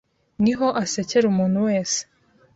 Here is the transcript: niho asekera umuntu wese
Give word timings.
niho 0.43 0.67
asekera 0.83 1.25
umuntu 1.29 1.57
wese 1.67 1.99